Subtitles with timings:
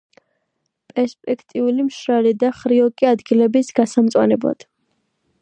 [0.93, 4.69] პერსპექტიული მშრალი და ხრიოკი ადგილების გასამწვანებლად.